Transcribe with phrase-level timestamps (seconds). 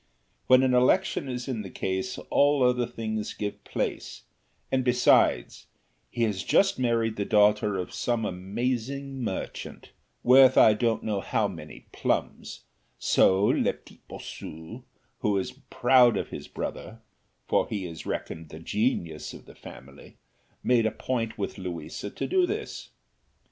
[0.47, 4.23] When an election is in the case all other things give place:
[4.71, 5.67] and, besides,
[6.09, 9.91] he has just married the daughter of some amazing merchant,
[10.23, 12.61] worth I don't know how many plums;
[12.97, 14.81] so le petit Bossu,
[15.19, 16.99] who is proud of his brother,
[17.47, 20.17] for he is reckoned the genius of the family!
[20.63, 22.89] made it a point with Louisa to do this.